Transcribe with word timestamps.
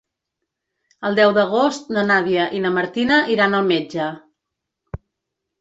El 1.09 1.17
deu 1.19 1.33
d'agost 1.35 1.93
na 1.97 2.05
Nàdia 2.13 2.47
i 2.61 2.63
na 2.65 2.71
Martina 2.79 3.21
iran 3.35 3.59
al 3.59 3.69
metge. 3.73 4.09